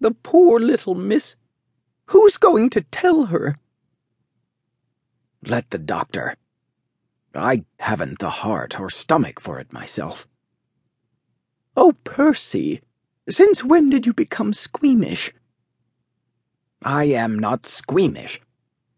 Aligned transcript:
The 0.00 0.12
poor 0.12 0.58
little 0.58 0.94
miss. 0.94 1.36
Who's 2.06 2.36
going 2.36 2.70
to 2.70 2.82
tell 2.82 3.26
her? 3.26 3.56
Let 5.46 5.70
the 5.70 5.78
doctor. 5.78 6.36
I 7.34 7.64
haven't 7.78 8.18
the 8.18 8.30
heart 8.30 8.78
or 8.78 8.90
stomach 8.90 9.40
for 9.40 9.58
it 9.58 9.72
myself. 9.72 10.26
Oh, 11.76 11.94
Percy, 12.04 12.80
since 13.28 13.64
when 13.64 13.90
did 13.90 14.06
you 14.06 14.12
become 14.12 14.52
squeamish? 14.52 15.32
I 16.82 17.04
am 17.04 17.38
not 17.38 17.66
squeamish. 17.66 18.40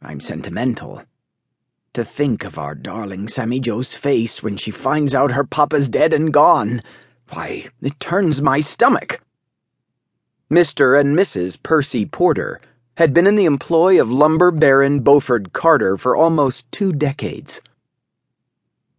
I'm 0.02 0.20
sentimental. 0.20 1.02
To 1.94 2.04
think 2.04 2.44
of 2.44 2.58
our 2.58 2.74
darling 2.74 3.28
Sammy 3.28 3.60
Joe's 3.60 3.94
face 3.94 4.42
when 4.42 4.56
she 4.56 4.70
finds 4.70 5.14
out 5.14 5.32
her 5.32 5.44
papa's 5.44 5.88
dead 5.88 6.12
and 6.12 6.32
gone. 6.32 6.82
Why, 7.30 7.68
it 7.80 7.98
turns 7.98 8.42
my 8.42 8.60
stomach. 8.60 9.20
Mr. 10.50 10.98
and 10.98 11.18
Mrs. 11.18 11.60
Percy 11.60 12.06
Porter 12.06 12.60
had 12.98 13.12
been 13.12 13.26
in 13.26 13.34
the 13.34 13.46
employ 13.46 14.00
of 14.00 14.12
lumber 14.12 14.52
baron 14.52 15.00
Beaufort 15.00 15.52
Carter 15.52 15.96
for 15.96 16.14
almost 16.14 16.70
two 16.70 16.92
decades. 16.92 17.60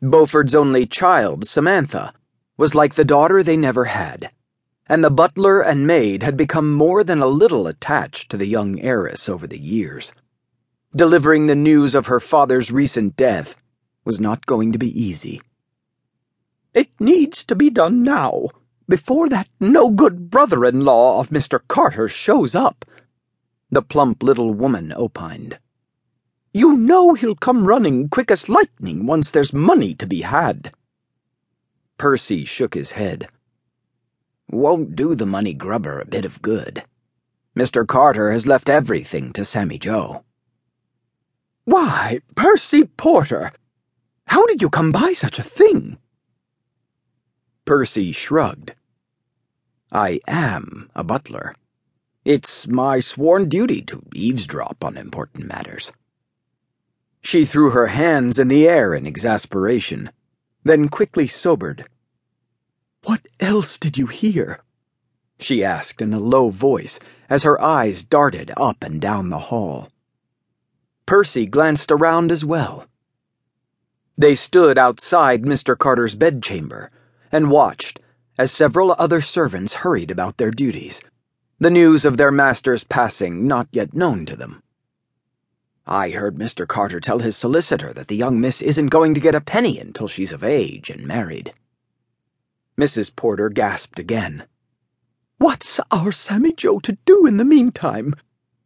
Beaufort's 0.02 0.54
only 0.54 0.86
child, 0.86 1.48
Samantha, 1.48 2.14
was 2.58 2.76
like 2.76 2.96
the 2.96 3.06
daughter 3.06 3.42
they 3.44 3.56
never 3.56 3.86
had, 3.86 4.30
and 4.88 5.02
the 5.02 5.10
butler 5.10 5.62
and 5.62 5.88
maid 5.88 6.22
had 6.22 6.36
become 6.36 6.74
more 6.74 7.02
than 7.02 7.22
a 7.22 7.28
little 7.28 7.66
attached 7.66 8.30
to 8.30 8.38
the 8.38 8.46
young 8.46 8.82
heiress 8.82 9.30
over 9.30 9.48
the 9.48 9.60
years. 9.60 10.14
Delivering 10.94 11.48
the 11.48 11.56
news 11.56 11.96
of 11.96 12.08
her 12.08 12.20
father's 12.20 12.72
recent 12.72 13.16
death 13.16 13.56
was 14.04 14.20
not 14.20 14.46
going 14.46 14.74
to 14.74 14.78
be 14.78 15.02
easy. 15.02 15.42
It 16.74 16.90
needs 17.00 17.46
to 17.46 17.56
be 17.56 17.70
done 17.70 18.04
now, 18.04 18.50
before 18.88 19.28
that 19.30 19.48
no 19.60 19.90
good 19.90 20.30
brother 20.30 20.64
in 20.66 20.86
law 20.86 21.20
of 21.20 21.30
Mr. 21.30 21.60
Carter 21.68 22.08
shows 22.08 22.56
up, 22.56 22.86
the 23.70 23.82
plump 23.82 24.24
little 24.24 24.54
woman 24.54 24.94
opined. 24.96 25.60
You 26.54 26.74
know 26.74 27.14
he'll 27.14 27.36
come 27.36 27.68
running 27.68 28.10
quick 28.10 28.32
as 28.32 28.50
lightning 28.50 29.06
once 29.06 29.32
there's 29.32 29.54
money 29.54 29.94
to 29.96 30.08
be 30.08 30.22
had. 30.22 30.74
Percy 31.98 32.46
shook 32.46 32.74
his 32.74 32.92
head. 32.92 33.28
Won't 34.50 34.96
do 34.96 35.16
the 35.16 35.26
money 35.26 35.54
grubber 35.54 36.00
a 36.00 36.06
bit 36.06 36.24
of 36.24 36.42
good. 36.42 36.84
Mr. 37.58 37.86
Carter 37.86 38.32
has 38.32 38.48
left 38.48 38.70
everything 38.70 39.34
to 39.34 39.44
Sammy 39.44 39.78
Joe. 39.78 40.24
Why, 41.66 42.22
Percy 42.36 42.86
Porter, 42.86 43.52
how 44.28 44.46
did 44.46 44.62
you 44.62 44.70
come 44.70 44.94
by 44.94 45.12
such 45.12 45.40
a 45.40 45.44
thing? 45.44 45.98
Percy 47.66 48.14
shrugged. 48.14 48.74
I 49.92 50.20
am 50.28 50.90
a 50.96 51.04
butler. 51.04 51.56
It's 52.26 52.68
my 52.68 53.00
sworn 53.00 53.48
duty 53.48 53.82
to 53.84 54.04
eavesdrop 54.14 54.84
on 54.84 54.98
important 54.98 55.48
matters. 55.48 55.94
She 57.22 57.46
threw 57.46 57.70
her 57.70 57.88
hands 57.88 58.38
in 58.38 58.50
the 58.50 58.68
air 58.68 58.94
in 58.94 59.06
exasperation, 59.06 60.12
then 60.64 60.90
quickly 60.90 61.28
sobered. 61.28 61.88
What 63.04 63.26
else 63.40 63.78
did 63.78 63.98
you 63.98 64.08
hear? 64.08 64.62
she 65.40 65.64
asked 65.64 66.02
in 66.02 66.14
a 66.14 66.20
low 66.20 66.50
voice 66.50 67.00
as 67.30 67.44
her 67.44 67.62
eyes 67.62 68.04
darted 68.04 68.52
up 68.58 68.84
and 68.84 69.00
down 69.00 69.30
the 69.30 69.48
hall. 69.48 69.88
Percy 71.06 71.46
glanced 71.46 71.92
around 71.92 72.32
as 72.32 72.44
well. 72.44 72.88
They 74.18 74.36
stood 74.36 74.78
outside 74.78 75.44
Mr. 75.44 75.78
Carter's 75.78 76.16
bedchamber 76.16 76.90
and 77.32 77.52
watched 77.52 78.02
as 78.38 78.52
several 78.52 78.96
other 79.00 79.22
servants 79.22 79.76
hurried 79.76 80.12
about 80.12 80.38
their 80.38 80.52
duties, 80.52 81.02
the 81.60 81.72
news 81.72 82.06
of 82.06 82.18
their 82.18 82.32
master's 82.32 82.84
passing 82.84 83.48
not 83.48 83.68
yet 83.72 83.94
known 83.94 84.26
to 84.26 84.36
them. 84.36 84.62
I 85.88 86.10
heard 86.10 86.36
Mr. 86.36 86.68
Carter 86.68 87.00
tell 87.00 87.20
his 87.20 87.38
solicitor 87.38 87.94
that 87.94 88.10
the 88.10 88.16
young 88.16 88.40
miss 88.40 88.62
isn't 88.62 88.88
going 88.88 89.14
to 89.14 89.22
get 89.22 89.34
a 89.34 89.42
penny 89.42 89.80
until 89.80 90.08
she's 90.08 90.32
of 90.32 90.44
age 90.44 90.90
and 90.90 91.08
married. 91.08 91.54
Mrs. 92.78 93.16
Porter 93.16 93.50
gasped 93.50 93.98
again. 93.98 94.46
What's 95.40 95.80
our 95.92 96.12
Sammy 96.12 96.52
Joe 96.52 96.80
to 96.80 96.98
do 97.06 97.26
in 97.26 97.38
the 97.38 97.46
meantime? 97.46 98.14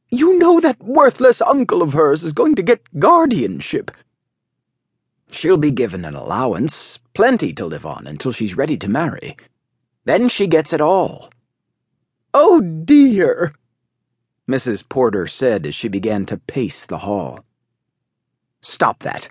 You 0.09 0.37
know 0.37 0.59
that 0.59 0.83
worthless 0.83 1.41
uncle 1.41 1.81
of 1.81 1.93
hers 1.93 2.23
is 2.23 2.33
going 2.33 2.55
to 2.55 2.63
get 2.63 2.99
guardianship. 2.99 3.91
She'll 5.31 5.57
be 5.57 5.71
given 5.71 6.03
an 6.03 6.15
allowance, 6.15 6.99
plenty 7.13 7.53
to 7.53 7.65
live 7.65 7.85
on 7.85 8.07
until 8.07 8.33
she's 8.33 8.57
ready 8.57 8.77
to 8.77 8.89
marry. 8.89 9.37
Then 10.05 10.29
she 10.29 10.47
gets 10.47 10.73
it 10.73 10.81
all. 10.81 11.29
Oh, 12.33 12.61
dear, 12.61 13.53
Mrs. 14.49 14.87
Porter 14.87 15.27
said 15.27 15.65
as 15.65 15.75
she 15.75 15.87
began 15.87 16.25
to 16.25 16.37
pace 16.37 16.85
the 16.85 16.99
hall. 16.99 17.45
Stop 18.61 18.99
that, 18.99 19.29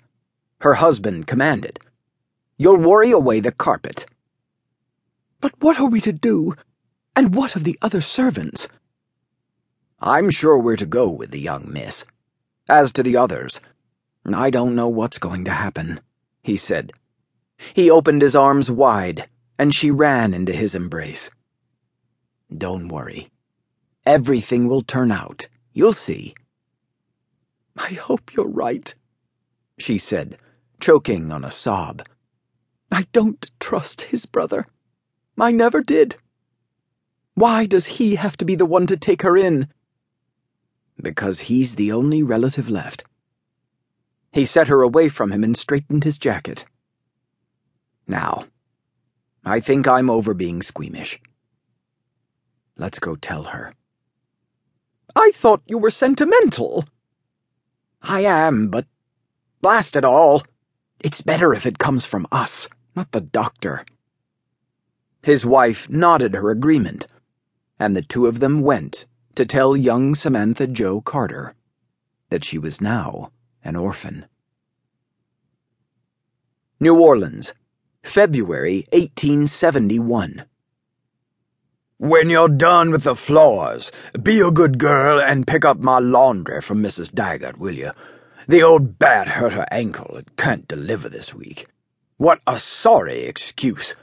her 0.61 0.75
husband 0.75 1.27
commanded. 1.27 1.81
You'll 2.57 2.77
worry 2.77 3.11
away 3.11 3.41
the 3.41 3.53
carpet. 3.53 4.07
But 5.41 5.53
what 5.61 5.81
are 5.81 5.89
we 5.89 6.01
to 6.03 6.13
do? 6.13 6.55
And 7.17 7.35
what 7.35 7.57
of 7.57 7.65
the 7.65 7.79
other 7.83 8.01
servants? 8.01 8.69
I'm 10.01 10.31
sure 10.31 10.59
we're 10.59 10.77
to 10.77 10.87
go 10.87 11.11
with 11.11 11.31
the 11.31 11.41
young 11.41 11.71
miss. 11.71 12.05
As 12.69 12.93
to 12.93 13.03
the 13.03 13.17
others, 13.17 13.61
I 14.25 14.51
don't 14.51 14.75
know 14.75 14.89
what's 14.89 15.19
going 15.19 15.45
to 15.47 15.51
happen, 15.51 16.01
he 16.43 16.57
said. 16.57 16.93
He 17.75 17.91
opened 17.91 18.23
his 18.23 18.37
arms 18.37 18.71
wide, 18.71 19.29
and 19.61 19.75
she 19.75 19.91
ran 19.91 20.33
into 20.33 20.55
his 20.55 20.75
embrace. 20.75 21.29
Don't 22.51 22.89
worry. 22.89 23.29
Everything 24.07 24.67
will 24.67 24.81
turn 24.81 25.13
out. 25.13 25.51
You'll 25.75 25.93
see. 25.93 26.33
I 27.77 27.91
hope 27.91 28.33
you're 28.33 28.49
right, 28.49 28.95
she 29.79 29.99
said, 29.99 30.39
choking 30.81 31.31
on 31.31 31.45
a 31.45 31.51
sob. 31.51 32.03
I 32.91 33.05
don't 33.13 33.51
trust 33.61 34.01
his 34.01 34.25
brother. 34.25 34.65
I 35.39 35.51
never 35.51 35.83
did. 35.83 36.17
Why 37.35 37.67
does 37.67 37.99
he 37.99 38.15
have 38.15 38.39
to 38.39 38.47
be 38.47 38.55
the 38.55 38.65
one 38.65 38.87
to 38.87 38.97
take 38.97 39.21
her 39.21 39.37
in? 39.37 39.69
Because 40.99 41.51
he's 41.51 41.75
the 41.75 41.93
only 41.93 42.23
relative 42.23 42.71
left. 42.71 43.05
He 44.33 44.47
set 44.47 44.69
her 44.69 44.81
away 44.81 45.11
from 45.11 45.33
him 45.33 45.45
and 45.45 45.55
straightened 45.55 46.05
his 46.05 46.17
jacket. 46.17 46.65
Now, 48.09 48.47
I 49.45 49.61
think 49.61 49.89
I'm 49.89 50.11
over 50.11 50.35
being 50.35 50.63
squeamish. 50.63 51.21
Let's 52.77 52.99
go 52.99 53.17
tell 53.17 53.45
her. 53.45 53.75
I 55.17 55.33
thought 55.35 55.63
you 55.67 55.79
were 55.79 55.91
sentimental. 55.91 56.85
I 58.03 58.21
am, 58.21 58.69
but 58.69 58.87
blast 59.61 59.97
it 59.97 60.05
all. 60.05 60.43
It's 61.03 61.21
better 61.21 61.53
if 61.53 61.67
it 61.67 61.79
comes 61.79 62.05
from 62.05 62.27
us, 62.31 62.69
not 62.95 63.13
the 63.13 63.21
doctor. 63.21 63.85
His 65.23 65.45
wife 65.45 65.89
nodded 65.91 66.35
her 66.35 66.51
agreement, 66.51 67.07
and 67.79 67.97
the 67.97 68.03
two 68.03 68.27
of 68.27 68.41
them 68.41 68.61
went 68.61 69.07
to 69.35 69.45
tell 69.45 69.77
young 69.77 70.15
Samantha 70.15 70.67
Joe 70.67 71.01
Carter 71.01 71.55
that 72.31 72.45
she 72.45 72.59
was 72.59 72.81
now 72.81 73.33
an 73.65 73.77
orphan. 73.77 74.27
New 76.79 76.99
Orleans, 76.99 77.53
February 78.11 78.89
1871. 78.93 80.45
When 81.99 82.29
you're 82.29 82.49
done 82.49 82.91
with 82.91 83.05
the 83.05 83.15
floors, 83.15 83.93
be 84.21 84.41
a 84.41 84.51
good 84.51 84.79
girl 84.79 85.21
and 85.21 85.47
pick 85.47 85.65
up 85.65 85.79
my 85.79 86.01
laundry 86.01 86.61
from 86.61 86.83
Mrs. 86.83 87.15
Daggett, 87.15 87.59
will 87.59 87.77
you? 87.77 87.93
The 88.49 88.65
old 88.65 88.99
bat 88.99 89.29
hurt 89.29 89.53
her 89.53 89.67
ankle 89.71 90.17
and 90.17 90.37
can't 90.37 90.67
deliver 90.67 91.09
this 91.09 91.33
week. 91.33 91.69
What 92.17 92.41
a 92.49 92.59
sorry 92.59 93.21
excuse. 93.27 93.95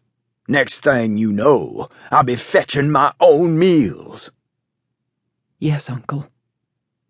Next 0.47 0.79
thing 0.79 1.17
you 1.17 1.33
know, 1.33 1.89
I'll 2.09 2.23
be 2.23 2.37
fetching 2.37 2.89
my 2.89 3.11
own 3.19 3.59
meals. 3.59 4.31
Yes, 5.59 5.89
Uncle, 5.89 6.29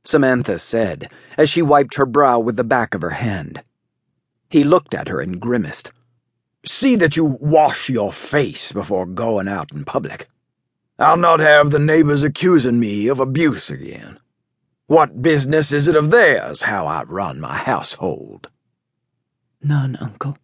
Samantha 0.04 0.58
said 0.58 1.12
as 1.38 1.48
she 1.48 1.62
wiped 1.62 1.94
her 1.94 2.08
brow 2.08 2.40
with 2.40 2.56
the 2.56 2.64
back 2.64 2.96
of 2.96 3.04
her 3.04 3.12
hand. 3.12 3.62
He 4.50 4.64
looked 4.64 4.96
at 4.96 5.10
her 5.10 5.22
and 5.22 5.40
grimaced. 5.40 5.92
See 6.65 6.95
that 6.95 7.15
you 7.15 7.25
wash 7.25 7.89
your 7.89 8.12
face 8.12 8.71
before 8.71 9.06
going 9.06 9.48
out 9.48 9.71
in 9.71 9.86
public. 9.86 10.27
I'll 11.00 11.18
not 11.18 11.39
have 11.39 11.69
the 11.71 11.80
neighbors 11.80 12.24
accusing 12.24 12.80
me 12.80 13.07
of 13.07 13.19
abuse 13.19 13.69
again. 13.69 14.19
What 14.88 15.21
business 15.21 15.71
is 15.71 15.88
it 15.88 15.95
of 15.95 16.12
theirs 16.12 16.63
how 16.63 16.88
I 16.88 17.04
run 17.04 17.39
my 17.39 17.56
household? 17.56 18.50
None, 19.62 19.98
Uncle, 19.98 20.38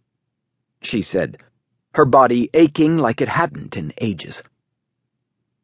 she 0.81 1.01
said, 1.01 1.37
her 1.95 2.05
body 2.05 2.49
aching 2.53 2.97
like 2.97 3.21
it 3.21 3.29
hadn't 3.29 3.77
in 3.77 3.93
ages. 3.99 4.43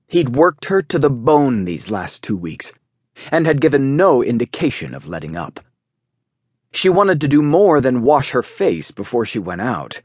He'd 0.07 0.35
worked 0.35 0.65
her 0.65 0.81
to 0.81 0.97
the 0.97 1.09
bone 1.09 1.65
these 1.65 1.91
last 1.91 2.23
two 2.23 2.37
weeks, 2.37 2.71
and 3.31 3.45
had 3.45 3.61
given 3.61 3.97
no 3.97 4.23
indication 4.23 4.95
of 4.95 5.07
letting 5.07 5.35
up. 5.35 5.59
She 6.71 6.89
wanted 6.89 7.19
to 7.21 7.27
do 7.27 7.41
more 7.41 7.81
than 7.81 8.01
wash 8.01 8.31
her 8.31 8.43
face 8.43 8.91
before 8.91 9.25
she 9.25 9.39
went 9.39 9.61
out. 9.61 10.01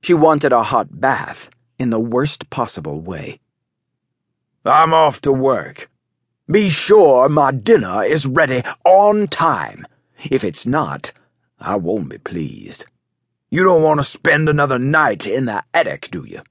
She 0.00 0.14
wanted 0.14 0.52
a 0.52 0.62
hot 0.62 1.00
bath 1.00 1.50
in 1.78 1.90
the 1.90 2.00
worst 2.00 2.50
possible 2.50 3.00
way. 3.00 3.40
I'm 4.64 4.92
off 4.92 5.20
to 5.22 5.32
work. 5.32 5.90
Be 6.50 6.68
sure 6.68 7.28
my 7.28 7.52
dinner 7.52 8.02
is 8.02 8.26
ready 8.26 8.62
on 8.84 9.28
time. 9.28 9.86
If 10.30 10.42
it's 10.44 10.66
not, 10.66 11.12
I 11.58 11.76
won't 11.76 12.08
be 12.08 12.18
pleased. 12.18 12.86
You 13.50 13.64
don't 13.64 13.82
want 13.82 14.00
to 14.00 14.04
spend 14.04 14.48
another 14.48 14.78
night 14.78 15.26
in 15.26 15.44
the 15.46 15.62
attic, 15.72 16.08
do 16.10 16.24
you? 16.24 16.42